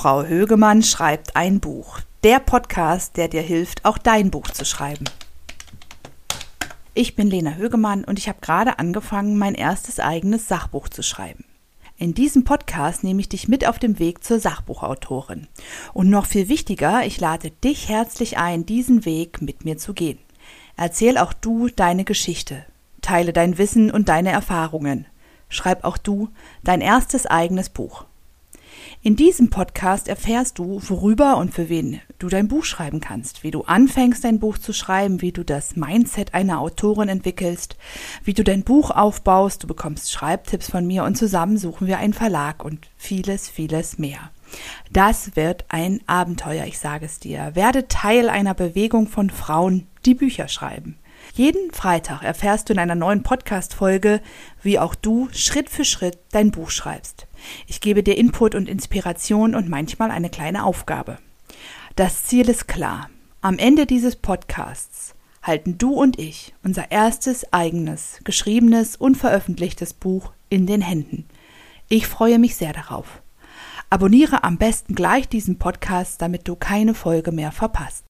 [0.00, 2.00] Frau Högemann schreibt ein Buch.
[2.24, 5.04] Der Podcast, der dir hilft, auch dein Buch zu schreiben.
[6.94, 11.44] Ich bin Lena Högemann und ich habe gerade angefangen, mein erstes eigenes Sachbuch zu schreiben.
[11.98, 15.48] In diesem Podcast nehme ich dich mit auf dem Weg zur Sachbuchautorin.
[15.92, 20.18] Und noch viel wichtiger, ich lade dich herzlich ein, diesen Weg mit mir zu gehen.
[20.78, 22.64] Erzähl auch du deine Geschichte.
[23.02, 25.04] Teile dein Wissen und deine Erfahrungen.
[25.50, 26.30] Schreib auch du
[26.64, 28.06] dein erstes eigenes Buch.
[29.02, 33.50] In diesem Podcast erfährst du, worüber und für wen du dein Buch schreiben kannst, wie
[33.50, 37.76] du anfängst, dein Buch zu schreiben, wie du das Mindset einer Autorin entwickelst,
[38.24, 42.14] wie du dein Buch aufbaust, du bekommst Schreibtipps von mir und zusammen suchen wir einen
[42.14, 44.30] Verlag und vieles, vieles mehr.
[44.92, 47.52] Das wird ein Abenteuer, ich sage es dir.
[47.54, 50.96] Werde Teil einer Bewegung von Frauen, die Bücher schreiben.
[51.34, 54.20] Jeden Freitag erfährst du in einer neuen Podcast-Folge,
[54.62, 57.26] wie auch du Schritt für Schritt dein Buch schreibst.
[57.66, 61.18] Ich gebe dir Input und Inspiration und manchmal eine kleine Aufgabe.
[61.96, 63.10] Das Ziel ist klar.
[63.40, 70.32] Am Ende dieses Podcasts halten du und ich unser erstes eigenes, geschriebenes und veröffentlichtes Buch
[70.48, 71.26] in den Händen.
[71.88, 73.22] Ich freue mich sehr darauf.
[73.88, 78.04] Abonniere am besten gleich diesen Podcast, damit du keine Folge mehr verpasst.